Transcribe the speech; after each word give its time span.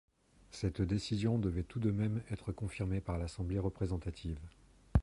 Cette 0.49 0.81
décision 0.81 1.37
devait 1.37 1.61
tout 1.61 1.79
de 1.79 1.91
même 1.91 2.23
être 2.31 2.51
confirmée 2.51 3.01
par 3.01 3.19
l'assemblée 3.19 3.59
représentative. 3.59 4.39